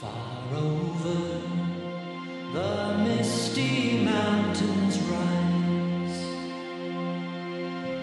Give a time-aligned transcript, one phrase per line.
[0.00, 1.40] Far over
[2.52, 6.18] the misty mountains rise.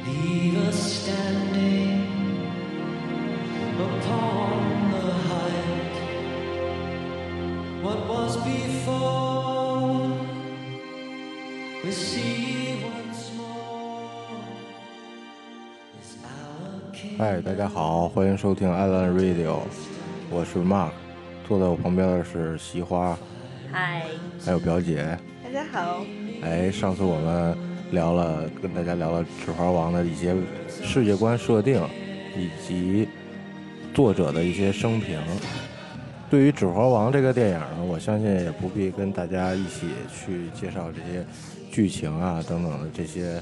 [0.05, 2.07] Leave us standing
[3.77, 5.95] upon the height.
[7.83, 10.11] What was before,
[11.83, 14.01] we see once more.
[16.01, 19.61] Is our king 嗨，大家好，欢迎收听 Island Radio，
[20.29, 20.91] 我是 Mark，
[21.48, 23.16] 坐在我旁边的是席花，
[23.70, 24.02] 嗨，
[24.44, 25.16] 还有表姐。
[25.44, 26.04] 大家好。
[26.42, 27.56] 哎，上次我们
[27.92, 30.34] 聊了，跟大家聊了《指环王》的一些
[30.68, 31.80] 世界观设定，
[32.36, 33.08] 以及
[33.94, 35.20] 作者的一些生平。
[36.28, 41.24] 对于《指环王》这个电影呢，我相信也不必跟大家一起去介绍这些
[41.70, 43.40] 剧情啊等等的这些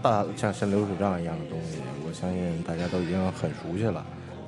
[0.00, 4.02] 大像像流水账一样的东西，我相信大家都已经很熟悉了。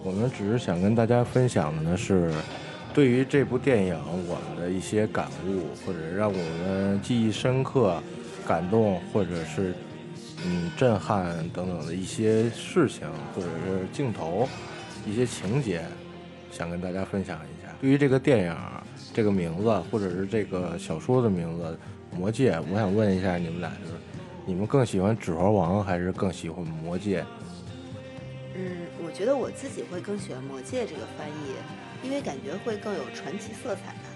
[0.04, 2.30] 我们只是想跟大家分享的呢是，
[2.92, 7.98] 对于这部电影我们的一些感悟，或者让我们记忆深刻、
[8.46, 9.72] 感动，或者是
[10.44, 14.46] 嗯震撼等等的一些事情，或者是镜头、
[15.06, 15.82] 一些情节，
[16.52, 17.72] 想跟大家分享一下。
[17.80, 18.56] 对于这个电影
[19.14, 21.78] 这个名字，或者是这个小说的名字
[22.16, 23.94] 《魔戒》，我想问一下你们俩，就是
[24.44, 27.22] 你们更喜欢《指环王》还是更喜欢《魔戒》？
[28.56, 28.83] 嗯，
[29.14, 34.10] 觉得我自己会更喜欢《魔戒》这个翻译，因为感觉会更有传奇色彩吧。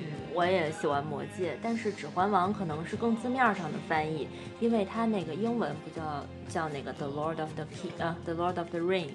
[0.00, 4.26] 嗯，我也喜欢《魔戒》，但是《指环王》可能是更字面上的翻译，
[4.58, 9.10] 因为它那个英文不叫叫那个 The Lord of the King 啊，The Lord of the Ring，、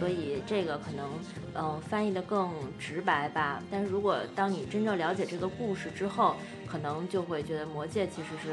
[0.00, 1.06] 所以这个可能
[1.54, 3.62] 嗯、呃翻译的更直白吧。
[3.70, 6.34] 但是如果当你真正了解这个故事之后，
[6.66, 8.52] 可能就会觉得《魔戒》其实是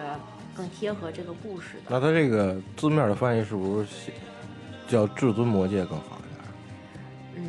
[0.56, 1.86] 更贴合这个故事的。
[1.90, 4.14] 那它这个字面的翻译是不是写
[4.88, 6.42] 叫至尊魔戒更好一点？
[7.36, 7.44] 嗯，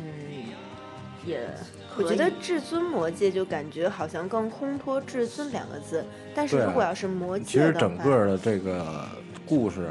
[1.25, 1.49] 也
[1.97, 9.07] 我觉得“至尊魔戒”就感觉好像更烘托“至尊”两个字，但是如果要是魔其戒其，实整个的这个
[9.47, 9.89] 故事，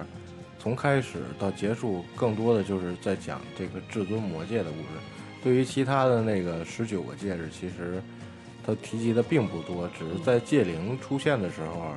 [0.59, 5.01] 从开始到结束，更多的就是在讲这个至尊魔戒的故事。
[5.43, 8.01] 对于其他的那个十九个戒指，其实
[8.65, 11.93] 他提及的并不多，只是在戒灵出现的时候，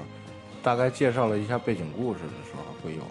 [0.63, 3.03] 大概介绍了一下背景故事的时候会有。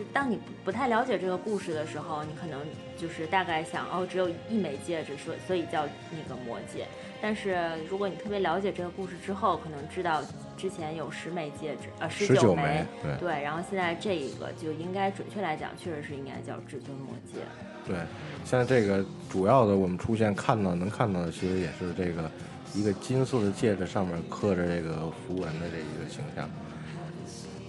[0.00, 2.58] 就当你不不太了解这个故事的时候，你可能
[2.96, 6.86] 就是大概想哦，只有一枚戒指，所以所以叫那个魔戒。
[7.20, 7.58] 但是
[7.90, 10.22] 如果你特别了解这个故事之后，可能知道
[10.56, 13.42] 之前有十枚戒指，呃，十19枚枚，对对。
[13.42, 17.40] 然后现在这一个就应该准确来讲，确实是应该叫至尊魔戒。
[17.86, 17.98] 对，
[18.46, 22.30] 像这个主要的我们出现看到能看到的，其实也是这个
[22.72, 26.48] 一个金色的戒指上面刻着这个符文的这一个形象。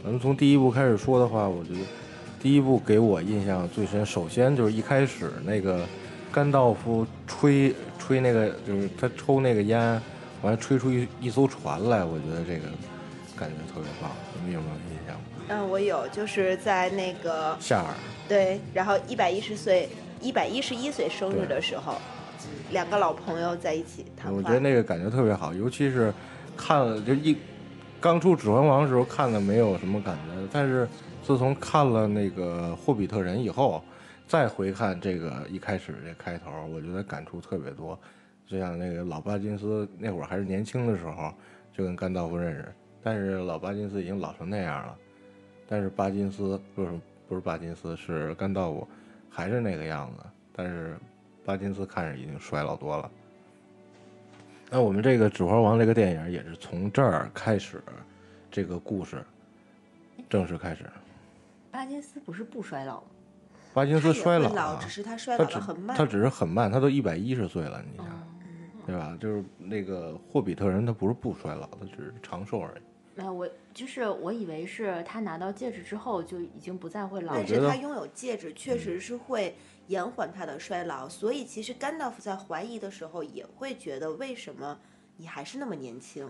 [0.02, 1.80] 咱们从第一部开始说的话，我觉得
[2.42, 5.86] 第一部给我印象最深，首先就是一开始那个
[6.32, 9.80] 甘道夫吹吹那个，就是他抽那个烟，
[10.42, 12.66] 完了吹出一一艘船来，我觉得这个
[13.38, 14.10] 感觉特别棒。
[14.34, 15.16] 你们有没有印象？
[15.50, 17.94] 嗯，我有，就是在那个夏尔，
[18.28, 19.88] 对，然后一百一十岁、
[20.20, 21.94] 一百一十一岁生日的时候，
[22.72, 24.38] 两个老朋友在一起谈话。
[24.38, 26.12] 我觉得那个感觉特别好，尤其是
[26.58, 27.38] 看了就一
[28.00, 30.88] 刚出《指环王》的时候看的没有什么感觉，但是
[31.24, 33.84] 自从看了那个《霍比特人》以后，
[34.28, 37.98] 再回看这个一开始这开头，我觉得感触特别多。
[38.48, 41.34] 就像那个老巴金斯那会儿还是年轻的时候，
[41.72, 44.98] 就跟甘道夫认识，但是老巴金斯已经老成那样了，
[45.68, 47.00] 但是巴金斯不是
[47.30, 48.86] 不是巴金斯是甘道夫，
[49.30, 50.98] 还是那个样子，但是
[51.46, 53.10] 巴金斯看着已经衰老多了。
[54.70, 57.82] 那我们这个《指环王》这个电影也是从这儿开始，
[58.50, 59.24] 这个故事
[60.30, 60.84] 正式开始。
[61.72, 63.08] 巴金斯不是不衰老吗？
[63.74, 65.96] 巴金斯衰老只，是他衰老的很慢。
[65.96, 68.06] 他只是很慢，他都一百一十岁了，你想，
[68.42, 69.18] 嗯，对吧？
[69.20, 72.82] 就是那个霍比特人，他不是不衰老，他只是长寿而已。
[73.16, 77.40] 没有，我就是我以为是他拿到戒指之后就已经不再会老了。
[77.40, 79.56] 但觉得是他拥有戒指，确实是会
[79.88, 81.08] 延缓他的衰老。
[81.08, 84.78] 所以其实甘道夫在怀疑的时候，也会觉得为什么
[85.16, 86.30] 你还是那么年轻。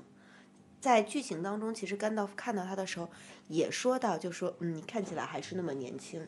[0.82, 3.08] 在剧情当中，其实甘道夫看到他的时候，
[3.48, 6.28] 也说到，就说，嗯，你看起来还是那么年轻。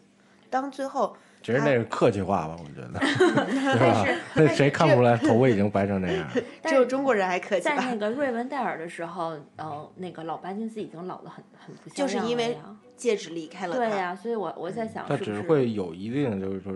[0.49, 4.05] 当最后其实那是客气话吧，我觉得， 对吧？
[4.35, 6.29] 那谁看不出来头发已经白成那样？
[6.63, 7.95] 只有中国人还客气在那吧？
[7.95, 12.55] 个瑞文戴尔的时候，呃，那个老巴金斯已经老得很很不像就是因为
[12.95, 13.79] 戒指离开了他。
[13.79, 16.71] 对呀、所以我我在想，他是不是只会有一定就是说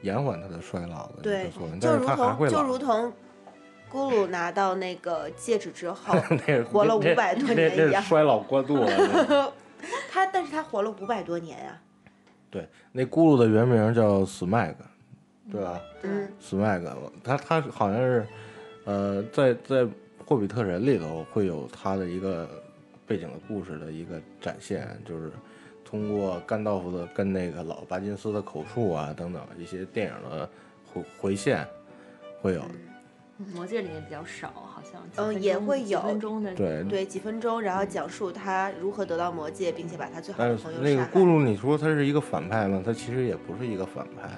[0.00, 2.62] 延缓他的衰老的一对个作用，就如同就。
[2.62, 3.12] 如同
[3.92, 6.14] 咕噜拿到那个戒指之后，
[6.72, 9.52] 活了那500多年一样衰老过度了。
[10.10, 11.78] 他但是他活了五百多年呀、
[12.50, 14.74] 对，那咕噜的原名叫 Smag，
[15.50, 16.82] 对吧嗯，？Smag，
[17.22, 18.26] 他他好像是
[18.84, 19.86] 呃，在在
[20.24, 22.48] 霍比特人里头会有他的一个
[23.06, 25.32] 背景的故事的一个展现，就是
[25.84, 30.48] 通过甘道夫的跟那个老巴金斯的口述啊等等一些电影的
[30.92, 31.66] 回回线，
[32.40, 32.62] 会有
[33.54, 40.84] 魔戒里面比较少，好像嗯也会有分钟的对对，几分钟，然后讲述他如何得到魔戒，并且把他最好的朋友杀。
[40.84, 42.82] 那个咕噜，你说他是一个反派吗？
[42.84, 44.28] 他其实也不是一个反派。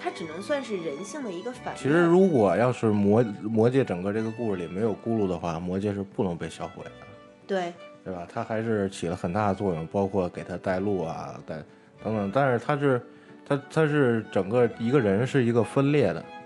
[0.00, 1.76] 他只能算是人性的一个反面。
[1.76, 6.90] 其实如果要是魔魔戒整个这个故事里没有咕噜的话，魔戒是不能被销毁的。
[7.46, 7.72] 对
[8.04, 8.26] 对吧？
[8.32, 11.56] 他还是起了很大的作用，包括给他带路啊，带
[12.04, 12.30] 等等。
[12.32, 13.02] 但是他是，
[13.44, 16.37] 他他是整个一个人是一个分裂的，嗯，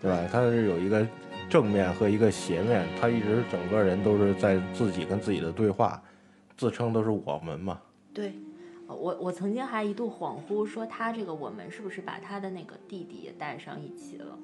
[0.00, 0.28] 对吧？
[0.30, 1.06] 他是有一个
[1.48, 6.02] 正面和一个斜面，他一直整个人都是在自己跟自己的对话，
[6.56, 7.80] 自称都是我们嘛。
[8.14, 8.32] 对，
[8.86, 14.38] 呃我我曾经还一度恍惚说他这个我们是不是把他的那个弟弟也带上一起了？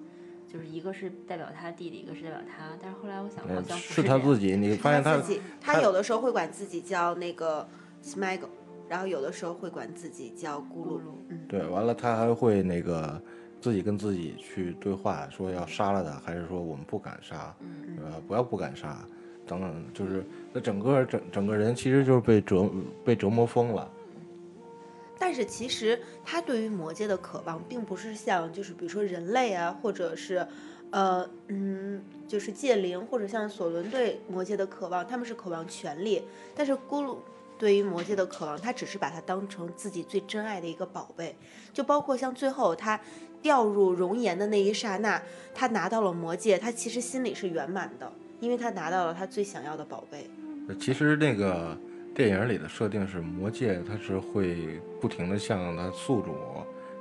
[0.47, 7.67] 就是一个是代表他弟弟，一个是代表他，但是后来我想好呃像不是这样他自己，你发现他他自己，他他有的时候会管自己叫那个
[8.03, 8.49] Smiggle，
[8.89, 11.01] 然后有的时候会管自己叫咕噜。
[11.29, 13.21] 嗯，对，完了他还会那个
[13.61, 18.17] 自己跟自己去对话，说要杀了他，还是说我们不敢杀，嗯对吧？
[18.29, 18.99] 不要不敢杀，
[19.47, 22.71] 等等，就是那整个整整个人其实就是被折
[23.05, 23.91] 被折磨疯了。
[25.19, 30.47] 但是其实他对于魔界的渴望，并不是像就是比如说人类啊，或者是，
[30.91, 36.23] 呃嗯，就是戒灵，或者像索伦对魔界的渴望，他们是渴望权力。
[36.55, 37.17] 但是咕噜
[37.59, 41.35] 对于魔界的渴望，他只是把它当成自己最珍爱的一个宝贝。
[41.73, 43.01] 就包括像最后他
[43.47, 45.23] 掉入熔岩的那一刹那，
[45.55, 50.29] 他拿到了魔戒，他其实心里是圆满的，因为他拿到了他最想要的宝贝。
[50.81, 51.79] 其实那个
[52.13, 56.35] 电影里的设定是魔戒，它是会不停的向它宿主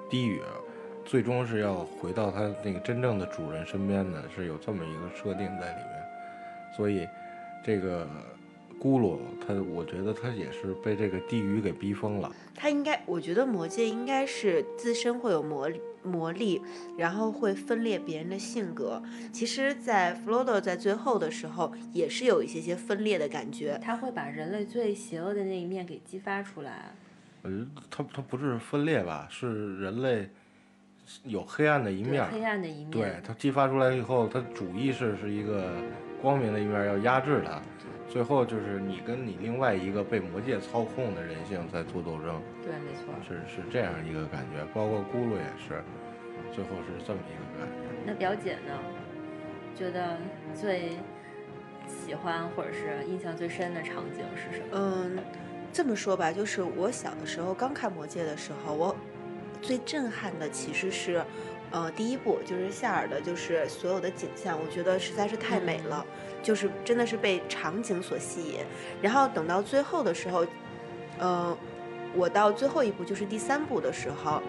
[0.07, 0.39] 低语，
[1.03, 6.77] 最终是要回到它那个真正的主人身边的，是有这么一个设定在里面。
[6.77, 7.07] 所以
[7.63, 8.07] 这个
[8.81, 12.31] 咕噜，他我觉得他也是被这个地狱给逼疯了。
[12.53, 16.61] 他应该，我觉得魔界应该是自身会有魔力魔力，
[16.97, 19.01] 然后会分裂别人的性格。
[19.33, 23.79] 其实，在弗罗多在最后的时候，也是有一些些分裂的感觉。
[23.83, 26.93] 他会把人类最邪恶的那一面给激发出来。
[27.41, 30.29] 我觉得它它不是分裂吧，是人类
[31.23, 35.71] 有黑暗的一面黑暗的一面，对它激发出来以后，它主意识是一个
[36.21, 37.61] 光明的一面，要压制它。
[38.15, 43.13] 最后就是你跟你另外一个被魔界操控的人性在做斗争，对，没错。
[43.27, 44.63] 是是这样一个感觉。
[44.73, 45.83] 包括咕噜也是，
[46.53, 47.83] 最后是这么一个感觉。
[48.05, 48.79] 那表姐呢？
[49.75, 50.17] 觉得
[50.53, 50.91] 最
[51.89, 54.67] 喜欢或者是印象最深的场景是什么？
[54.71, 55.17] 嗯，
[55.73, 58.95] 这么说吧，就是我小的时候刚看魔戒的时候，我
[59.61, 61.21] 最震撼的其实是。
[61.71, 66.05] 呃，第一部就是夏尔的，就是所有的景象，我觉得实在是太美了，
[66.45, 68.59] 就是真的是被场景所吸引。
[69.01, 70.45] 然后等到最后的时候，
[71.17, 71.57] 呃，
[72.15, 74.39] 我到最后一部就是第三部的时候，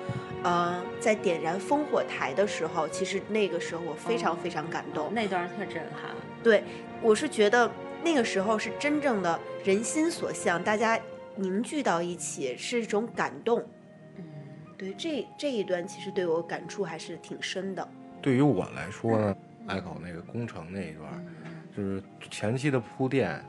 [0.44, 5.10] 呃，在点燃烽火台的时候，其实那个时候我非常哦非常感动。
[5.14, 6.14] 那段特震撼。
[6.42, 6.62] 对，
[7.00, 7.70] 我是觉得
[8.04, 11.00] 那个时候是真正的人心所向，大家
[11.34, 13.64] 凝聚到一起是一种感动。
[14.16, 14.24] 嗯，
[14.76, 17.88] 对，这这一段其实对我感触还是挺深的。
[18.20, 21.20] 对于我来说呢，隘口那个工程那一段儿，
[21.76, 23.44] 就是前期的铺垫，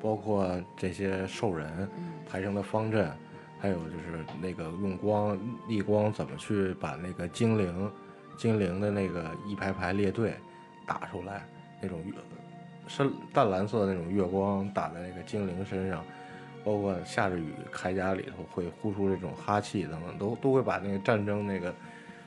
[0.00, 1.88] 包括这些兽人
[2.30, 3.10] 排成的方阵，
[3.58, 7.90] 还有就是那个用光逆光怎么去把那个精灵
[8.36, 10.34] 精灵的那个一排排列队
[10.86, 11.44] 打出来，
[11.80, 12.12] 那种月
[12.86, 16.04] 深淡蓝色的那种月光打在那个精灵身上。
[16.64, 21.74] 包括下着雨，铠甲里头会呼出这种哈气等等，都都会把那个战争那个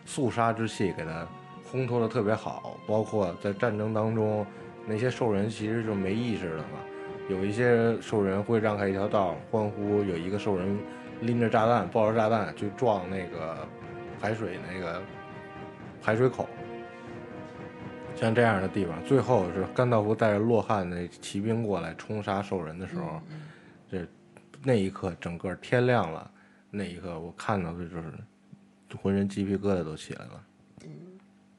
[0.06, 1.26] 肃杀之气给它
[1.72, 2.78] 烘托的特别好。
[2.86, 4.46] 包括在战争当中，
[4.88, 6.80] 那些兽人其实就没意识了嘛，
[7.30, 10.78] 有一些兽人会让开一条道欢呼，有一个兽人
[11.22, 13.68] 拎着炸弹抱着炸弹去撞那个
[14.22, 15.02] 排水那个
[16.02, 16.48] 排水口。
[18.16, 23.22] 像这样的地方，最后是甘道夫带着洛汉的骑兵过来冲杀兽人的时候，
[23.92, 24.08] 这
[24.64, 26.32] 那一刻整个天亮了，
[26.72, 28.14] 那一刻我看到的就是
[29.02, 30.42] 浑身鸡皮疙瘩都起来了。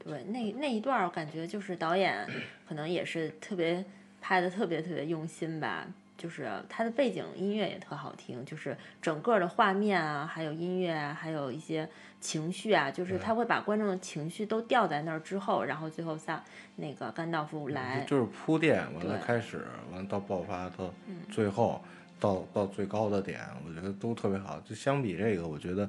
[0.06, 2.26] 对，那那一段儿我感觉就是导演
[2.68, 3.84] 可能也是特别
[4.20, 5.86] 拍的特别特别用心吧，
[6.16, 11.88] 就是他的背景音乐也特好听，就是整个的画面啊，还有音乐啊，还有一些
[12.20, 16.42] 情绪啊，就是他会把观众的情绪都吊在那儿之后，然后最后像
[16.76, 20.92] 那个甘道夫来，就是铺垫，完了开始，完了到爆发，到
[21.30, 21.82] 最后
[22.18, 24.58] 到到最高的点，我觉得都特别好。
[24.60, 25.88] 就相比这个，我觉得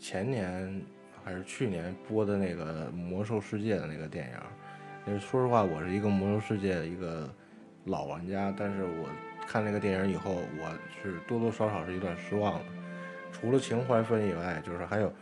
[0.00, 0.82] 前年
[1.24, 4.32] 还是去年播的那个《魔兽世界》的那个电
[5.06, 7.28] 影，说实话，我是一个魔兽世界的一个
[7.84, 9.08] 老玩家，但是我
[9.46, 12.64] 看那个电影以后，我是多多少少是有点失望的。
[13.32, 15.12] 除了情怀分以外，就是还有，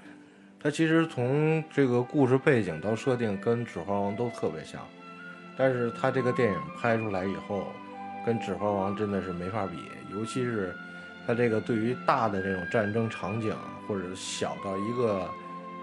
[0.60, 4.80] 它其实从这个故事背景到设定跟《指环王》都特别像，
[5.56, 7.66] 但是它这个电影拍出来以后，
[8.26, 9.76] 跟《指环王》真的是没法比，
[10.12, 10.74] 尤其是
[11.26, 13.54] 它这个对于大的这种战争场景，
[13.86, 15.28] 或者小到一个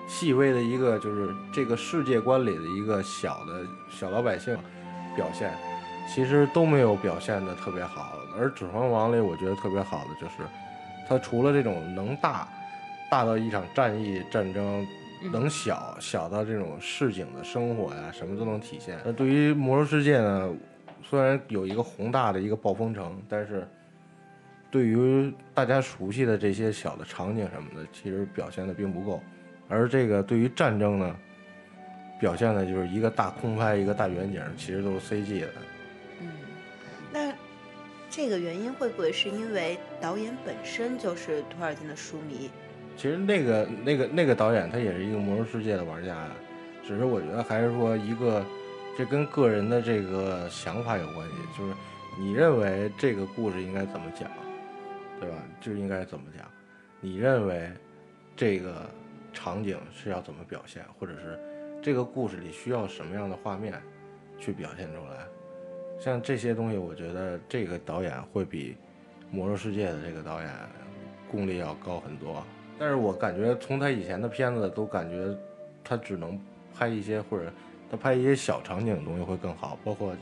[0.08, 4.58] 细微的一个就是这个世界观里的一个小的小老百姓
[5.16, 5.52] 表现，
[6.08, 8.14] 其实都没有表现的特别好。
[8.40, 10.44] 而《指环王》里，我觉得特别好的就是，
[11.08, 12.48] 它除了这种能大，
[13.10, 14.88] 大到一场战役战争，
[15.32, 19.00] 能小小到这种市井的生活呀，什么都能体现。
[19.04, 20.54] 那对于魔兽世界呢，
[21.04, 23.68] 虽然有一个宏大的一个暴风城，但是
[24.70, 29.22] 对于大家熟悉的这些小的场景什么的，其实表现的并不够。
[29.70, 31.16] 而这个对于战争呢，
[32.20, 35.48] 表现的就是一个大空拍，一个大远景，其实都是 CG 的。
[36.22, 36.30] 嗯，
[37.12, 37.34] 那
[38.10, 42.50] 这个原因会不会是因为导演本身就是托尔金的书迷？
[42.96, 46.32] 其实那个那个那个导演他也是一个魔兽世界的玩家呀，
[46.84, 48.44] 只是我觉得还是说一个，
[48.98, 51.74] 这跟个人的这个想法有关系，就是
[52.18, 54.28] 你认为这个故事应该怎么讲，
[55.20, 55.36] 对吧？
[55.62, 56.48] 就应该怎么讲，
[57.00, 57.70] 你认为
[58.36, 58.90] 这个
[59.38, 61.40] 场景是要怎么表现，或者是
[61.80, 63.80] 这个故事里需要什么样的画面
[64.40, 65.28] 去表现出来，
[66.00, 68.76] 像这些东西，我觉得这个导演会比
[69.30, 70.50] 魔兽世界的这个导演
[71.30, 72.44] 功力要高很多。
[72.80, 75.38] 但是我感觉从他以前的片子都感觉
[75.84, 76.40] 他只能
[76.76, 77.52] 拍一些或者
[77.92, 80.16] 他拍一些小场景的东西会更好，包括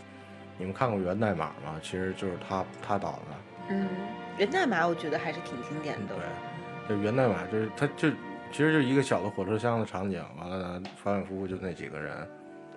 [0.58, 1.80] 你们看过《源代码》吗？
[1.82, 3.22] 其实就是他他导的。
[3.70, 3.88] 嗯，
[4.38, 6.16] 源代码我觉得还是挺经典的。
[6.88, 8.10] 对，就源代码就是他就
[8.56, 12.16] 其实就一个小的火车厢的场景，完了呢反反复复就那几个人，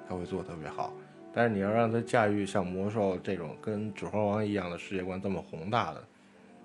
[0.08, 0.92] 他会做得特别好。
[1.32, 6.02] 但是你要让他驾驭像魔兽这种跟指环王一样的世界观这么宏大的，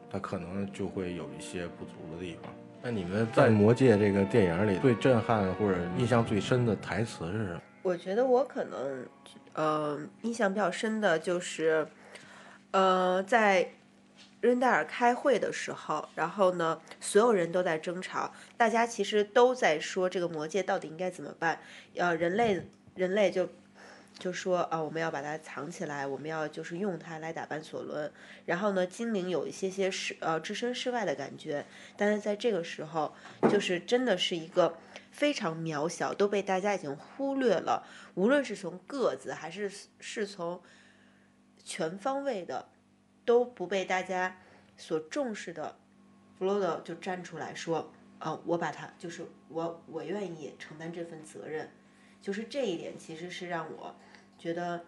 [0.10, 2.52] 他可能就会有一些不足的地方。
[2.82, 7.62] 那你们在《魔戒》这个电影里最震撼或者印象最深的台词是什么？
[7.84, 9.06] 我觉得我可能，
[9.54, 11.88] 呃，印象比较深的就是，
[12.72, 13.68] 呃，在
[14.44, 21.62] 任戴尔开会的时候，然后呢，所有人都在争吵，大家其实都在说这个魔戒到底应该怎么办。
[21.96, 22.62] 呃，人类
[22.94, 23.48] 人类就
[24.20, 28.12] 就说啊、我们要把它藏起来，我们要就是用它来打败索伦。
[28.46, 33.16] 然后呢，精灵有一些些事呃置身事外的感觉，但是在这个时候，
[33.50, 34.78] 就是真的是一个
[35.10, 37.88] 非常渺小，都被大家已经忽略了。
[38.16, 39.72] 无论是从个子还是
[40.02, 40.62] 是从
[41.64, 42.68] 全方位的，
[43.26, 44.38] 都不被大家
[44.78, 45.78] 所重视的，
[46.38, 51.70] 弗罗多就站出来说：“啊、我把它就是我我愿意承担这份责任。”
[52.22, 53.96] 就是这一点，其实是让我
[54.38, 54.86] 觉得，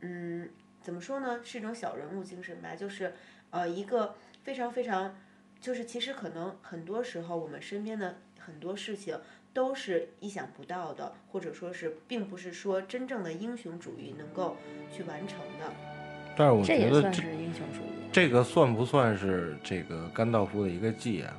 [0.00, 0.50] 嗯，
[0.82, 2.76] 怎么说呢，是一种小人物精神吧。
[2.76, 3.14] 就是
[3.50, 5.16] 呃，一个非常非常，
[5.60, 9.18] 就是其实可能很多时候我们身边的很多事情
[9.54, 14.56] 都是意想不到的，或者说是并不是说真正的英雄主义能够
[14.92, 15.93] 去完成的。
[16.36, 17.88] 但是我这觉得这也算是英雄主义。
[18.12, 21.32] 这个算不算是这个甘道夫的一个计啊？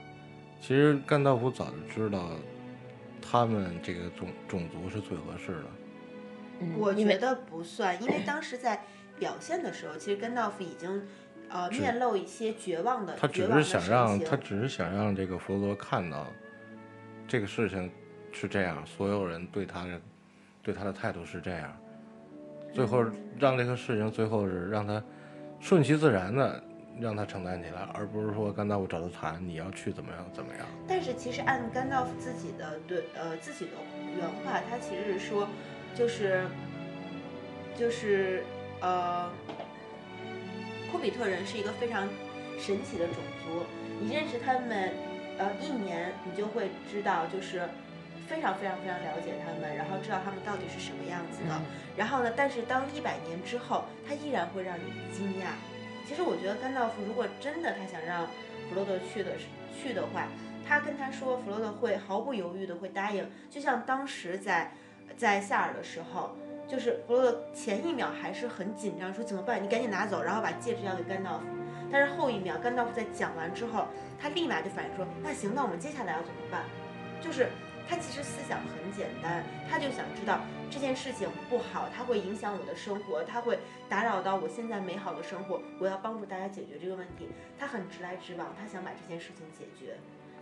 [0.61, 2.31] 其实甘道夫早就知道，
[3.21, 5.65] 他们这个种种族是最合适的。
[6.59, 8.81] 嗯，我觉得不算，因为当时在
[9.19, 11.03] 表现的时候，其实甘道夫已经
[11.49, 16.27] 呃面露一些绝望的他只是想让他只是想让这个佛罗多看到，
[17.27, 17.91] 这个事情
[18.31, 20.01] 是这样，所有人对他的
[20.63, 21.77] 对他的态度是这样，
[22.75, 23.01] 最后
[23.39, 25.01] 让这个事情最后是让他
[25.61, 26.61] 顺其自然的
[26.99, 30.67] 让他承担起来，而不是说甘道夫找他谈你要去怎么样怎么样。
[30.85, 33.71] 但是其实按甘道夫自己的对呃自己的
[34.17, 35.47] 原话，他其实是说，
[35.95, 36.43] 就是
[37.77, 38.43] 就是
[38.81, 39.29] 呃，
[40.91, 42.09] 库比特人是一个非常
[42.59, 43.63] 神奇的种族，
[44.01, 44.91] 你认识他们
[45.37, 47.61] 呃一年，你就会知道就是。
[48.27, 51.53] 非常非常非常了解他们，然后知道他们到底是什么样子的。
[51.53, 51.61] 嗯
[51.95, 55.55] 然后呢，但是当一百年之后，他依然会让你惊讶。
[56.05, 59.31] 其实我觉得甘道夫如果真的他想让弗罗德去的
[59.73, 60.27] 去的话，
[60.67, 64.71] 他跟他说，弗罗德会毫不犹豫的会答应，就像当时在
[65.15, 66.35] 在夏尔的时候，
[66.67, 69.63] 就是弗罗多前一秒还是很紧张，说怎么办？
[69.63, 71.45] 你赶紧拿走，然后把戒指交给甘道夫。
[71.89, 73.87] 但是后一秒，甘道夫在讲完之后，
[74.19, 76.63] 他立马就反应说，那行，那我们接下来要怎么办？
[77.21, 77.47] 就是
[77.87, 87.27] 他其实思想很简单，他就想知道这件事情不好，它会影响我的生活，它会打扰到我现在美好的生活，我要帮助大家解决这个问题。
[87.59, 89.95] 他很直来直往，他想把这件事情解决。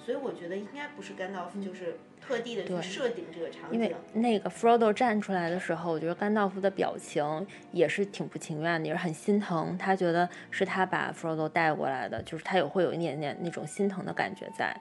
[0.04, 3.96] 所以我觉得应该不是甘道夫就是特地的去设定这个场景因为景。
[4.22, 9.78] 那个 Frodo 站出来的时候，我觉得甘道夫的表情也是挺不情愿的，也是很心疼。
[9.78, 14.76] 他觉得是他把 Frodo 带过来的，就是他也会有一点点那种心疼的感觉在。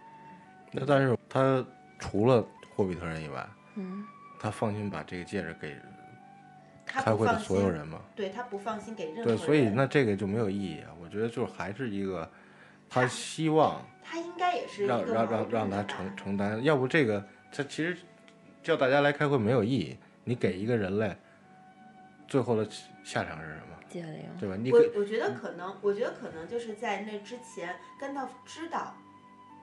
[0.73, 1.65] 那但是他
[2.03, 2.45] 除了
[2.75, 4.05] 霍比特人以外，嗯，
[4.41, 5.77] 他放心把这个戒指给
[6.85, 8.01] 开会的所有人吗？
[8.17, 9.39] 对他不放心给任何对，人。
[9.39, 10.91] 所以那这个就没有意义啊。
[11.01, 12.29] 我觉得就是还是一个，
[12.91, 17.97] 他希望他应该也是让让让让他承承担，要不这个他其实
[18.65, 19.97] 叫大家来开会没有意义。
[20.25, 21.17] 你给一个人类，
[22.27, 22.69] 最后的
[23.05, 23.77] 下场是什么？
[23.89, 24.25] 戒灵。
[24.41, 24.57] 对吧？
[24.57, 28.95] 你我给我觉得可能，我觉得可能就是在那之前，甘道夫知道，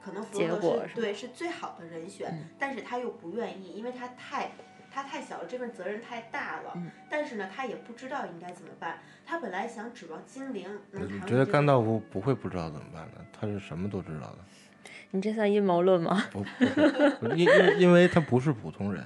[0.04, 4.52] 可能弗结罗多是是对是最好的人选，嗯但是他又不愿意，因为他太
[4.92, 6.74] 他太小了，这份责任太大了。
[6.76, 9.00] 嗯但是呢，他也不知道应该怎么办。
[9.26, 14.38] 他本来想指望精灵能我扛觉得甘道夫不会不知道怎么办的，他是什么都知道的。
[15.12, 16.26] 你这算阴谋论吗？
[16.32, 19.04] 不不是，因因因为他不是普通人，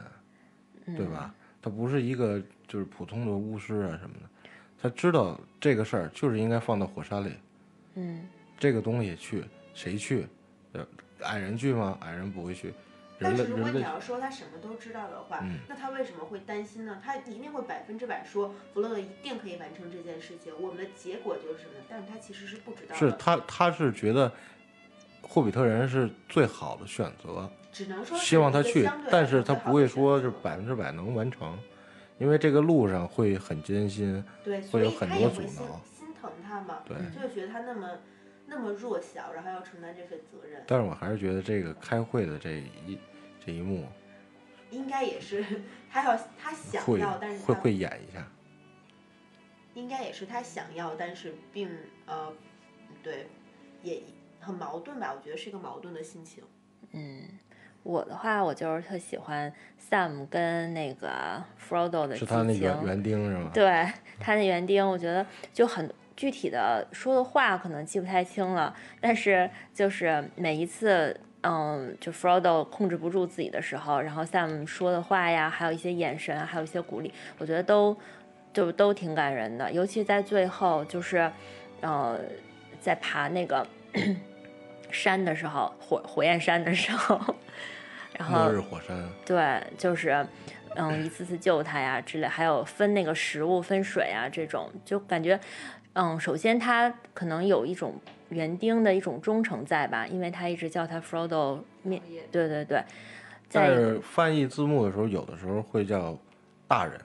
[0.85, 1.33] 嗯对吧？
[1.62, 4.50] 他不是一个就是普通的巫师啊什么的，
[4.81, 7.33] 他知道这个事儿就是应该放到火山里，
[7.95, 8.27] 嗯，
[8.59, 10.27] 这个东西去谁去？
[10.74, 10.86] 呃，
[11.22, 11.98] 矮人去吗？
[12.01, 12.74] 矮人不会去，
[13.20, 17.00] 但是如果你要说他什么都知道的话，嗯那他为什么会担心呢？
[17.03, 21.72] 他一定会百分之百说弗洛德一定可以完成这件事情，我们的结果就是什么？
[21.89, 22.96] 但是他其实是不知道的。
[22.96, 24.32] 是他他是觉得
[25.22, 31.58] 霍比特人是最好的选择，只能说希望他去但是他不会说是百分之百能完成，
[32.18, 34.24] 因为这个路上会很艰辛。
[34.44, 37.88] 对，会有很多阻挠心疼他嘛，对就是觉得他那么
[38.53, 43.00] 那么弱小，然后要承担这份责任，但是我还是觉得这个开会的这一
[43.43, 43.88] 这一幕
[44.69, 45.43] 应该也是
[45.91, 48.24] 他要他想会要，但是会会演一下。
[49.74, 51.67] 应该也是他想要，但是并
[52.05, 52.31] 呃
[53.01, 53.27] 对
[53.81, 54.03] 也
[54.39, 55.12] 很矛盾吧？
[55.12, 56.43] 我觉得是一个矛盾的心情。
[56.91, 57.24] 嗯，
[57.81, 59.51] 我的话，我就是特喜欢
[59.89, 63.50] Sam 跟那个 Frodo 的是他那个园丁是吗？
[63.51, 77.98] 对他那园丁，我觉得就很具体的说的话可能记不太清了，但是就是每一次，嗯，就 Frodo 控制不住自己的时候，然后 Sam 说的话呀，还有一些眼神啊，还有一些鼓励，我觉得都
[78.53, 81.29] 就都挺感人的，尤其在最后，就是
[81.81, 82.20] 呃，
[82.79, 83.66] 在爬那个
[84.92, 87.20] 山的时候，火火焰山的时候，
[88.18, 90.25] 然后末日火山，对，就是，
[90.75, 95.40] 嗯，一次次救他呀之类，还有分那个食物、分水啊这种，就感觉，
[95.94, 97.96] 嗯，首先他可能有一种
[98.29, 102.01] 园丁的一种忠诚在吧，因为他一直叫他 Frodo 面，
[102.32, 102.84] 对对对，
[103.51, 106.18] 但在是翻译字幕的时候，有的时候会叫
[106.68, 107.00] 大人，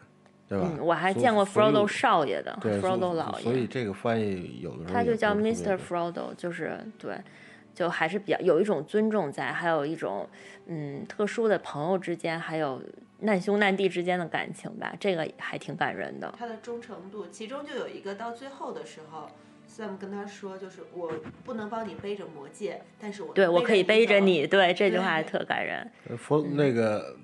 [0.48, 0.66] 对吧？
[0.72, 5.76] 嗯，我还见过 Frodo 少爷的，Frodo 老爷，所以这个翻译有的时候他就叫 Mr.
[5.76, 7.14] Frodo，就是对，
[7.74, 10.26] 就还是比较有一种尊重在，还有一种
[10.66, 12.82] 嗯特殊的朋友之间，还有
[13.20, 16.32] 难兄难弟之间的感情吧，这个还挺感人的。
[16.38, 19.28] 他的忠诚度，其中就有一个到最后的时候
[19.68, 21.12] ，Sam 跟他说，就是我
[21.44, 25.90] 不能帮你背着魔戒，但是我对我可以背着你，对这句话还特感人。
[26.08, 27.16] 呃佛那个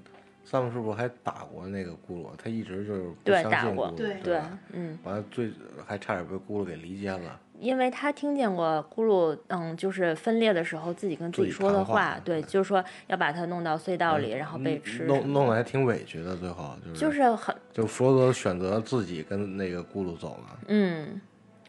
[0.44, 2.30] Sam 是不是还打过那个咕噜？
[2.36, 4.40] 他一直就是不对相打过信咕噜，对对？，
[4.72, 5.52] 嗯，完了最
[5.86, 7.40] 还差点被咕噜给离间了。
[7.60, 20.58] 因为他听见过咕噜，嗯，就是分裂的时候自己跟自己说的话话，对，就是说要把它弄到隧道里，然后被吃弄弄得还挺委屈的，最后就是就是很，就弗罗多选择自己跟那个咕噜走了。
[20.68, 21.20] 嗯，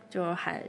[0.10, 0.62] 就是还，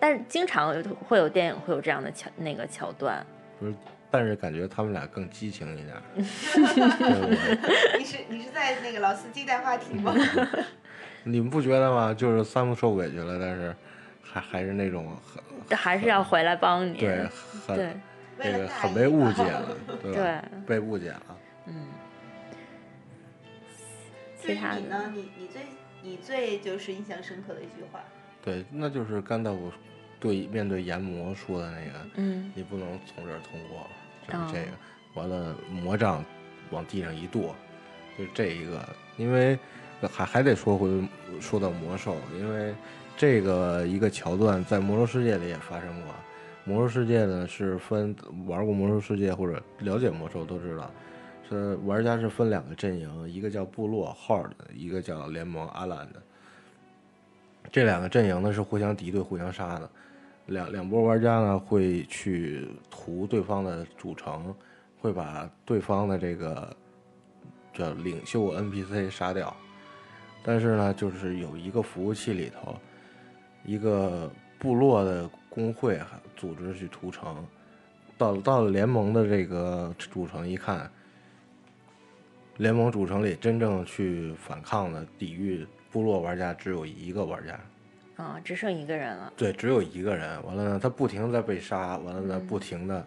[0.00, 0.74] 但是经常
[1.06, 3.24] 会有电影会有这样的桥那个桥段，
[3.60, 3.74] 不是，
[4.10, 5.96] 但是感觉他们俩更激情一点。
[6.16, 10.12] 对对你是你是在那个老司机带话题吗？
[11.24, 12.12] 你们不觉得吗？
[12.12, 13.74] 就是三木受委屈了，但是
[14.32, 15.16] 还还是那种
[15.68, 17.28] 很还是要回来帮你，对
[17.66, 17.96] 很对
[18.38, 20.44] 这个很被误解 了，对吧？
[20.66, 21.38] 被误解了。
[21.66, 21.86] 嗯，
[24.42, 25.12] 至于其他的你呢？
[25.14, 25.62] 你你最
[26.02, 28.00] 你最就是印象深刻的一句话，
[28.42, 29.72] 对，那就是甘道夫
[30.20, 33.86] 对面对炎魔说的那个，嗯你不能从这儿通过，
[34.26, 34.68] 就是哦这个。
[35.14, 36.22] 完了，魔杖
[36.70, 37.54] 往地上一跺，
[38.18, 38.86] 就是这一个。
[39.16, 39.58] 因为
[40.12, 41.08] 还还得说回
[41.40, 42.74] 说到魔兽，因为
[43.16, 46.14] 这个一个桥段在魔兽世界里也发生过。
[46.64, 48.14] 魔兽世界呢是分
[48.46, 50.90] 玩过魔兽世界或者了解魔兽都知道，
[51.48, 56.20] 是玩家是分两个阵营，一个叫部落 Horde，一个叫联盟阿兰的。
[57.72, 59.88] 这两个阵营呢是互相敌对、互相杀的。
[60.46, 64.54] 两两波玩家呢会去屠对方的主城，
[65.00, 66.76] 会把对方的这个
[67.72, 69.56] 叫领袖 NPC 杀掉。
[70.44, 72.76] 但是呢，就是有一个服务器里头，
[73.66, 76.00] 一个部落的工会
[76.36, 77.44] 组织去屠城，
[78.16, 80.90] 到到了联盟的这个主城一看，
[82.58, 87.60] 联盟主城里真正去反抗的、抵御部落玩家只有一个玩家，
[88.22, 89.32] 啊、只剩一个人了。
[89.36, 90.42] 对，只有一个人。
[90.44, 93.04] 完了呢，他不停的被杀，完了呢，不停的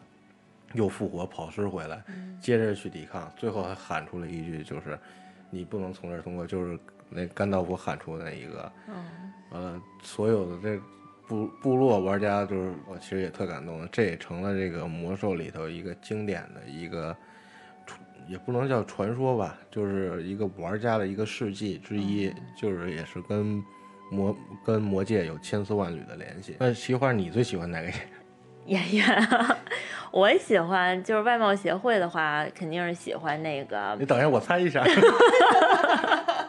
[0.73, 2.03] 又复活跑尸回来，
[2.41, 4.99] 接着去抵抗，最后还喊出了一句，就是
[5.49, 6.77] 你不能从这儿通过，就是
[7.09, 8.71] 那甘道夫喊出的那一个。
[8.87, 8.95] 嗯
[9.51, 10.79] 呃，所有的这
[11.27, 17.17] 部部落玩家，就是我其实也特感动，这也成了这个魔兽里头一个经典的一个，
[18.27, 23.63] 也不能叫传说吧，就是一个玩家的一个事迹之一，就是也是跟
[24.11, 26.55] 魔跟魔界有千丝万缕的联系。
[26.59, 27.91] 那奇花，你最喜欢哪个？
[28.65, 29.57] 演员啊，
[30.11, 34.83] 我喜欢就是外貌协会的话，肯定是喜欢那个你等一下，我猜一下。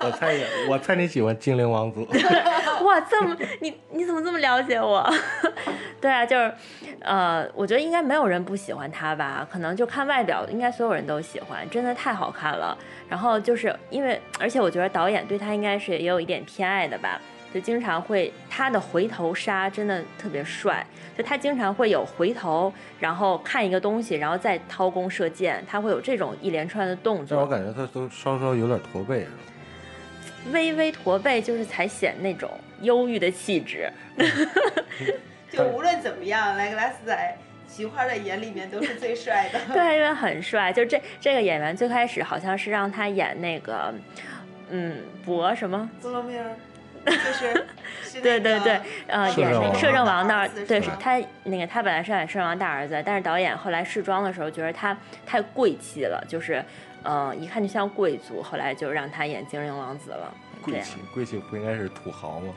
[0.05, 2.01] 我猜也，我猜你喜欢精灵王子。
[2.85, 5.07] 哇，这么你你怎么这么了解我？
[6.01, 6.53] 对啊，就是，
[7.01, 12.77] 呃，我觉得应该没有人不喜欢他吧，可能就看外表，应该所有人都喜欢，真的太好看了。
[13.11, 17.21] 然后就是因为，而且我觉得导演对他应该是也有一点偏爱的吧，
[17.53, 20.87] 就经常会他的回头杀真的特别帅，
[21.19, 27.37] 就他经常会有回头，然后看一个东西，然后再掏弓射箭，他会有这种一连串的动作。
[27.37, 29.33] 但我感觉他都稍稍有点驼背，是吧？
[30.53, 32.51] 微微驼背，就是才显那种
[32.81, 33.91] 忧郁的气质。
[35.51, 37.37] 就无论怎么样，莱格拉斯在
[37.69, 39.59] 菊花的眼里面都是最帅的。
[39.75, 40.73] 对，因为很帅。
[40.73, 43.93] 就这这个演员最开始好像是让他演那个，
[44.71, 45.91] 嗯，博什么？
[46.01, 46.45] 布罗米尔，
[47.05, 47.67] 就是
[48.05, 56.65] 是那对对对，呃，演那个摄政王的对，是他那个他本来是演摄政王大儿子，但是导演后来试妆的时候觉得他太贵气了，就是，
[57.03, 60.33] 呃，一看就像贵族，后来就让他演精灵王子了。
[60.63, 62.53] 贵气，贵气不应该是土豪吗？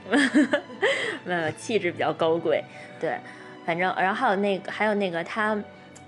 [1.24, 2.62] 没有气质比较高贵，
[3.00, 3.18] 对，
[3.66, 5.58] 反正然后还有那个还有那个他，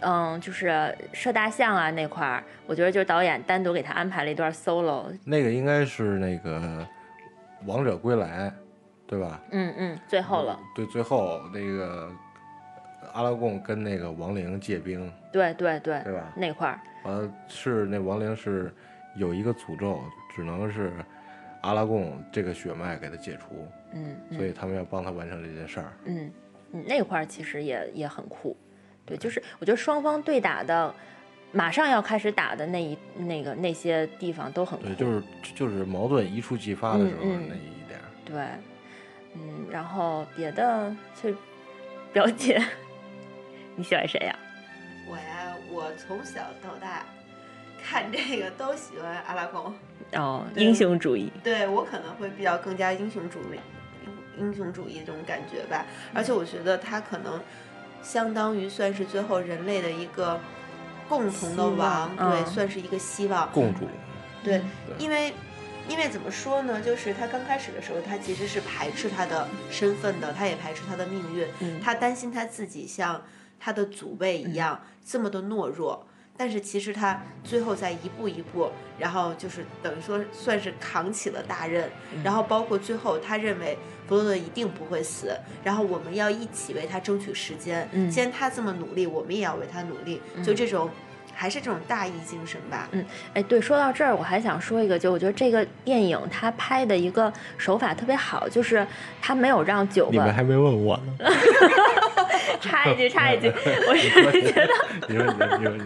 [0.02, 6.60] 嗯，就是射大象啊那块儿，我觉得就是导演单独给他安排了一段 solo，那个应该是那个
[7.66, 8.50] 《王者归来》，
[9.08, 9.40] 对吧？
[9.52, 12.12] 嗯嗯，最后了，对，最后那个
[13.14, 16.34] 阿拉贡跟那个亡灵借兵，对对对，对吧？
[16.36, 18.74] 那块儿，完了是那亡灵是
[19.16, 20.02] 有一个诅咒，
[20.36, 20.92] 只能是
[21.62, 25.94] 阿拉贡这个血脉给他解除，嗯嗯所以他们要帮他完成这件事儿。
[26.06, 26.32] 嗯
[26.74, 28.58] 嗯，那块儿其实也也很酷，
[29.06, 30.94] 对，就是我觉得双方对打的。
[31.52, 35.24] 马上要开始打的那一那个那些地方都很酷，对，就是
[35.56, 38.00] 就是矛盾一触即发的时候嗯嗯那一点。
[38.26, 38.36] 对，
[39.36, 41.34] 嗯，然后别的就
[42.12, 42.62] 表姐，
[43.78, 44.38] 你喜欢谁呀、
[45.08, 45.35] 我呀，
[45.70, 47.06] 我从小到大
[47.84, 49.74] 看这个都喜欢阿拉贡。
[50.14, 53.60] 哦，英雄主义，对我可能会比较更加英雄主义、
[54.38, 55.86] 英英雄主义这种感觉吧。
[56.14, 57.42] 而且我觉得他可能
[58.04, 60.40] 相当于算是最后人类的一个
[61.10, 62.46] 共同的希王，对，嗯。
[62.46, 63.52] 算是一个希望。
[63.52, 63.88] 共主，
[64.44, 64.96] 对，对。
[65.00, 65.34] 因为
[65.88, 71.82] 因为怎么说呢，就是他刚开始的时候，他其实是排斥他的身份的，他也排斥他的命运，嗯。
[71.82, 73.22] 他担心他自己像
[73.66, 76.06] 他的祖辈一样、这么的懦弱。
[76.38, 81.90] 但是其实他最后在一步一步，然后就是等于说算是扛起了大任，
[82.24, 87.88] 然后包括最后他认为弗洛德一定不会死，然后我们要一起为他争取时间。
[87.94, 90.22] 嗯既然他这么努力，我们也要为他努力。
[90.44, 90.92] 就这种，
[91.36, 92.88] 还是这种大义精神吧。
[92.92, 98.86] 嗯哎，对，说到这儿，我还想说一个，就我觉得这个电影它拍的一个手法特别好，就是
[99.22, 101.32] 它没有让九个你们还没问我呢。
[102.62, 103.48] 插一句插一句，
[103.88, 103.96] 我
[104.32, 104.68] 是觉得
[105.08, 105.86] 你说你说你说你说，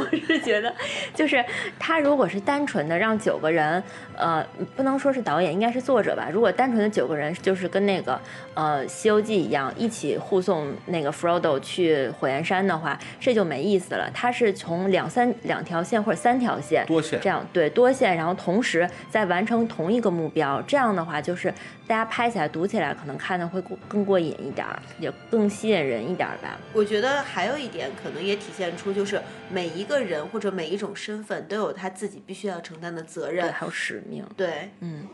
[0.00, 0.74] 我是觉得，
[1.14, 1.42] 就是
[1.78, 3.82] 他如果是单纯的让九个人，
[4.16, 4.44] 呃，
[4.76, 6.28] 不能说是导演，应该是作者吧。
[6.30, 8.20] 如果单纯的九个人就是跟那个
[8.54, 14.10] 呃《西游记》一样，一起护送那个 Frodo 去火焰山的话，这就没意思了。
[14.12, 21.52] 他是从两三两条线或者三条线多线这样对多线，然后同时在完成同一个目标，这样的话就是
[21.86, 24.66] 大家拍起来读起来可能看的会过更过瘾一点，
[24.98, 26.58] 也更吸引人一点吧。
[26.72, 33.52] 我觉得还有一点可能也体现出，就是每一个人或者每一种身份都有他自己必须要承担的责对，任。
[33.52, 34.24] 还有使命。
[34.36, 35.06] 对，嗯，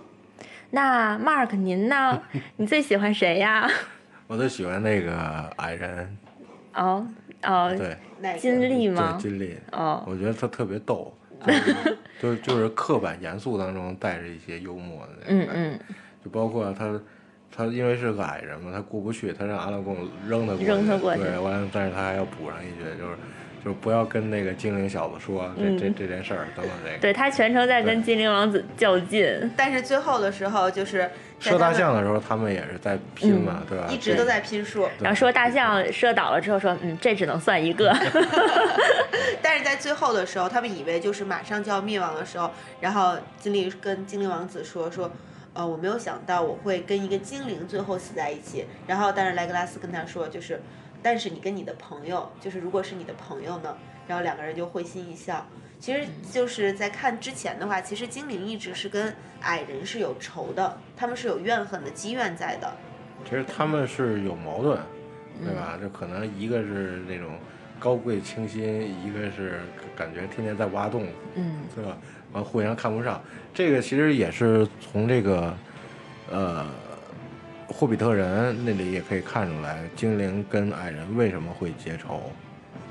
[0.70, 2.22] 那 Mark 您呢？
[2.56, 3.68] 你最喜欢谁呀？
[4.26, 6.16] 我最喜欢那个矮人，
[6.74, 7.04] 哦
[7.44, 9.31] 哦，对金立吗对，？
[9.31, 11.12] 金立，哦，我觉得他特别逗，
[11.46, 11.74] 就是
[12.20, 15.81] 就是就是刻板严肃当中带着一些幽默的那种嗯感觉嗯，
[16.24, 17.00] 就包括他，
[17.55, 19.96] 他因为是个矮人嘛，他过不去，他让阿拉贡
[20.29, 23.16] 扔他过去，扔他过去对，完了，但是他还要补上一句，就是
[23.64, 26.98] 就是不要跟那个精灵小子说这这嗯这件事儿等等这个。
[26.98, 29.50] 对他全程在跟精灵王子较劲。
[29.57, 33.87] 但是最后的时候，就是在射大象的时候，他们也是在拼嘛，对吧？
[33.88, 37.92] 一直都在拼数，然后说大象射倒了之后说，嗯，这只能算一个。
[39.42, 42.50] 但是在最后的时候，他们以为就是马上就要灭亡的时候，
[42.81, 45.11] 然后精灵跟精灵王子说说，
[45.55, 48.66] 呃，我没有想到我会跟一个精灵最后死在一起。
[48.87, 50.61] 然后，但是莱格拉斯跟他说，就是，
[51.03, 53.74] 但是你跟你的朋友，就是如果是你的朋友呢，
[54.07, 55.46] 然后两个人就会心一笑。
[55.80, 62.70] 其实就是在看之前的话，其实精灵一直是跟矮人是有仇的，他们是有怨恨的积怨在的。
[63.24, 64.78] 其实他们是有矛盾，
[65.40, 65.78] 嗯对吧？
[65.80, 67.38] 就可能一个是那种
[67.78, 68.62] 高贵清新，
[69.04, 69.60] 一个是
[69.96, 71.96] 感觉天天在挖洞，嗯对吧？
[72.32, 73.18] 完互相看不上。
[73.54, 75.54] 这个其实也是从这个
[76.30, 76.66] 呃
[77.68, 82.20] 霍比特人那里也可以看出来，精灵跟矮人为什么会结仇，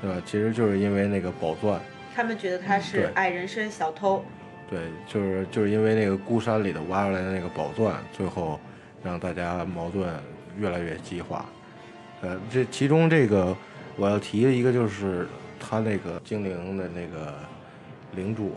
[0.02, 0.20] 对吧？
[0.26, 1.80] 其实就是因为那个宝钻。
[2.20, 4.22] 他们觉得他是对矮人身小偷，
[4.68, 8.60] 对，就是就是因为那个孤山里的挖出来的那个宝钻，最后
[9.02, 10.06] 让大家矛盾
[10.58, 11.46] 越来越激化。
[12.20, 13.56] 呃，这其中这个
[13.96, 15.26] 我要提的一个就是
[15.58, 17.32] 他那个精灵的那个
[18.14, 18.54] 领主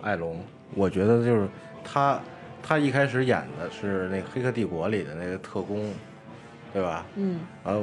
[0.00, 0.42] 艾隆，
[0.74, 1.46] 我觉得就是
[1.84, 2.18] 他
[2.62, 5.92] 他一开始演的是那个《黑客帝国》里的那个特工，
[6.72, 7.04] 对吧？
[7.16, 7.82] 嗯然后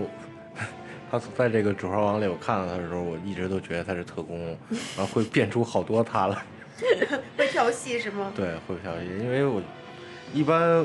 [1.19, 4.57] 他在这个《指环王》里，我看到他的时候，我一直都觉得他是特工，
[4.97, 6.37] 然后会变出好多他来。
[7.37, 8.31] 会调戏是吗？
[8.35, 9.61] 对，会调戏，因为我
[10.33, 10.83] 一般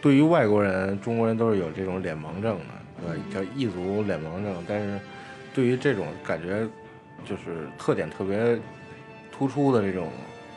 [0.00, 2.64] 对于外国人，中国人都是有这种脸盲症的，
[3.02, 3.24] 对吧？
[3.32, 4.98] 叫异族脸盲症，但是
[5.54, 6.66] 对于这种感觉
[7.26, 8.58] 就是特点特别
[9.30, 10.10] 突出的这种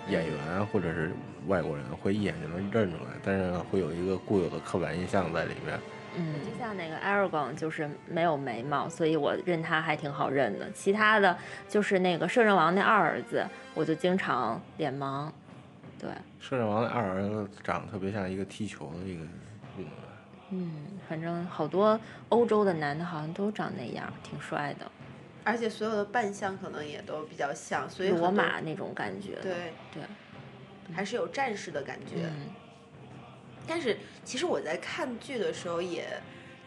[0.08, 1.12] 演员或者是
[1.48, 5.78] 外国人，会一眼就能认出来，但是呢，会有一个固有的刻板印象在里面。
[6.16, 10.72] 嗯，就像那个 Aragorn 就是没有眉毛，所以我认他还挺好认的。
[10.72, 15.32] 其他的就是那个摄政王那二儿子，我就经常脸盲。
[16.00, 19.24] 对，摄政王的二儿子长得特别像一个踢球的一个
[19.78, 19.94] 运动员。
[20.52, 20.72] 嗯，
[21.10, 22.00] 反正好多
[22.30, 24.92] 欧洲的男的好像都长那样，挺帅的，
[25.44, 29.36] 而且所有的扮相可能也都比较像，所以罗马那种感觉。
[29.42, 30.04] 对对，
[30.94, 32.26] 还是有战士的感觉。
[32.26, 32.50] 嗯
[33.68, 36.06] 但是其实我在看剧的时候也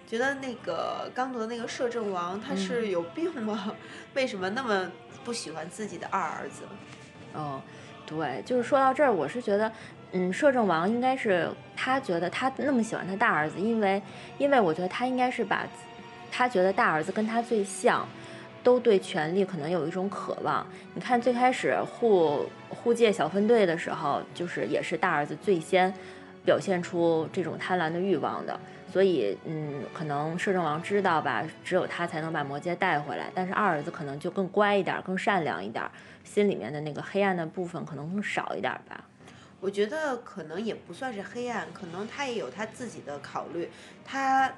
[0.07, 3.75] 觉得那个刚铎的那个摄政王他是有病吗？
[4.15, 4.91] 为什么那么
[5.25, 6.63] 不喜欢自己的二儿子？
[7.35, 7.61] 哦，
[8.07, 9.71] 对，就是说到这儿，我是觉得，
[10.13, 14.03] 嗯，摄政王应该是他觉得他那么喜欢他大儿子，因为
[14.39, 15.67] 因为我觉得他应该是把
[16.31, 18.07] 他觉得大儿子跟他最像。
[18.63, 20.67] 都对权力可能有一种渴望。
[20.93, 25.95] 你看最开始护护戒小分队的时候，就是也是大儿子最先
[26.47, 28.59] 表现出这种贪婪的欲望的。
[28.91, 33.31] 所以，嗯，可能摄政王知道吧，只有他才能把魔戒带回来。
[33.35, 35.85] 但是二儿子可能就更乖一点，更善良一点，
[36.25, 39.05] 心里面的那个黑暗的部分可能更少一点吧。
[39.61, 43.69] 我觉得可能也不算是黑暗，可能他也有他自己的考虑。
[44.03, 44.51] 他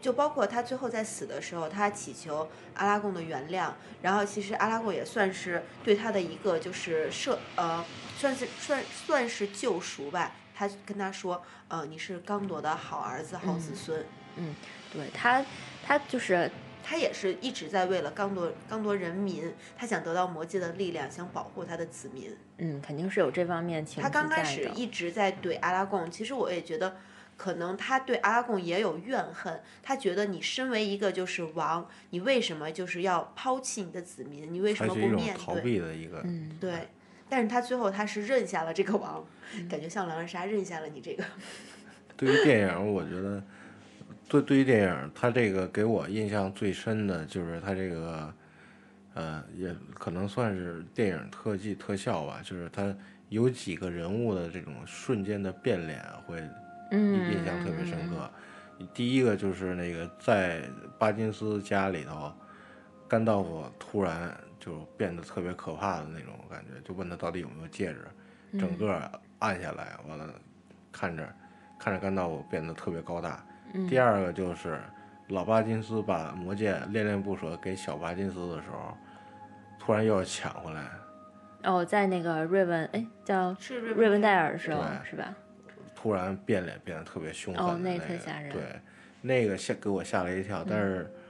[0.00, 3.70] 就包括他最后在死的时候，他祈求阿拉贡的原谅，
[4.00, 7.84] 然后其实阿拉贡也算是对他的一个就是赦呃，
[8.16, 10.32] 算是算算是救赎吧。
[10.54, 14.04] 他跟他说，呃，你是刚铎的好儿子、好子孙。
[14.36, 14.54] 嗯
[14.92, 15.44] 对他，
[15.84, 16.50] 他就是
[16.82, 22.36] 他也是一直在为了刚铎刚铎人民，他想得到魔戒的力量，想保护他的子民。
[22.58, 24.70] 嗯，肯定是有这方面情他刚开始。
[24.74, 26.96] 一直在怼阿拉贡，其实我也觉得，
[27.36, 29.60] 可能他对阿拉贡也有怨恨。
[29.82, 34.52] 他觉得你身为一个就是王，你为什么就是要抛弃你的子民？
[34.52, 35.62] 你为什么不面逃对？
[35.62, 36.88] 避的一个，嗯，对，
[37.28, 39.24] 但是他最后他是认下了这个王，
[39.56, 41.24] 嗯感觉像狼人杀认下了你这个。
[42.16, 43.42] 对于电影，我觉得，
[44.28, 48.34] 对对于电影，他这个给我印象最深的就是他这个，
[49.14, 52.94] 呃，也可能算是电影特技特效吧，就是他
[53.30, 56.40] 有几个人物的这种瞬间的变脸会
[56.92, 58.30] 嗯，印象特别深刻。
[58.92, 60.62] 第一个就是那个在
[60.98, 62.32] 巴金斯家里头，
[63.08, 68.06] 甘道夫突然就变得特别可怕的那种感觉，就问他到底有没有戒指，
[68.58, 70.32] 整个暗下来，完了
[70.90, 71.28] 看着
[71.78, 73.44] 看着甘道夫变得特别高大。
[73.88, 74.80] 第二个就是
[75.28, 78.96] 老巴金斯把魔戒恋恋不舍给小巴金斯的时候，
[79.78, 80.88] 突然又要抢回来，
[81.64, 85.34] 哦，在那个瑞文，哎，叫是瑞瑞文戴尔的时候是吧？
[85.94, 88.50] 突然变脸变得特别凶狠哦的那那特吓人。
[88.50, 88.62] 对，
[89.20, 90.64] 那个吓给我吓了一跳。
[90.68, 91.23] 但是我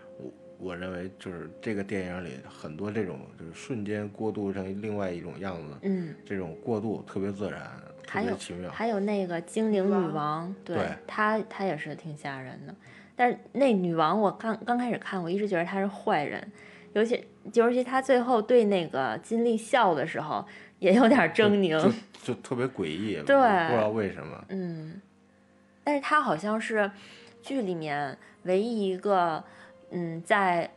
[0.65, 7.61] 我认为就是这个电影里很多这种就是瞬间过渡成另外一种样子，嗯，这种过渡特别自然，
[8.07, 8.71] 特还有别奇妙。
[8.71, 12.75] 还有那个精灵女王王，对对她她也是挺吓人的。
[13.15, 16.51] 但是那女王我刚刚开始看，我一直觉得她是坏人，
[16.95, 20.45] 尤其尤其她最后对那个金立笑的时候，
[20.79, 21.79] 也有点狰狞。
[21.81, 21.93] 就
[22.25, 24.45] 就特别诡异， 对不知道为什么。
[24.49, 25.01] 嗯，
[25.85, 26.91] 但是她好像是
[27.43, 29.45] 剧里面唯一一个，
[29.95, 30.69] 嗯，在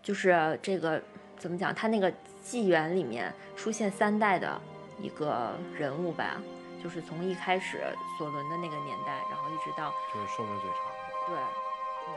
[0.00, 1.02] 就是这个
[1.36, 4.60] 怎么讲，他那个纪元里面出现三代的
[5.00, 6.40] 一个人物吧，
[6.82, 7.82] 就是从一开始
[8.16, 11.02] 索伦的那个年代，然后一直到就是寿命最长的。
[11.26, 12.10] 对，嗯，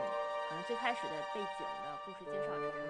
[0.48, 2.85] 好像最开始的背景的故事介绍是他。